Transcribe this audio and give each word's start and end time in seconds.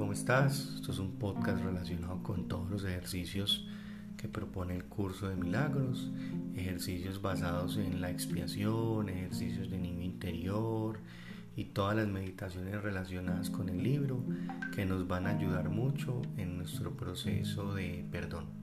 ¿cómo 0.00 0.14
estás? 0.14 0.76
Esto 0.76 0.92
es 0.92 0.98
un 0.98 1.18
podcast 1.18 1.62
relacionado 1.62 2.22
con 2.22 2.48
todos 2.48 2.70
los 2.70 2.84
ejercicios 2.84 3.68
que 4.16 4.28
propone 4.28 4.74
el 4.74 4.84
curso 4.84 5.28
de 5.28 5.36
milagros, 5.36 6.10
ejercicios 6.56 7.20
basados 7.20 7.76
en 7.76 8.00
la 8.00 8.08
expiación, 8.08 9.10
ejercicios 9.10 9.70
de 9.70 9.76
niño 9.76 10.00
interior 10.00 11.00
y 11.54 11.64
todas 11.64 11.98
las 11.98 12.08
meditaciones 12.08 12.80
relacionadas 12.80 13.50
con 13.50 13.68
el 13.68 13.82
libro 13.82 14.24
que 14.74 14.86
nos 14.86 15.06
van 15.06 15.26
a 15.26 15.36
ayudar 15.36 15.68
mucho 15.68 16.22
en 16.38 16.56
nuestro 16.56 16.96
proceso 16.96 17.74
de 17.74 18.02
perdón. 18.10 18.59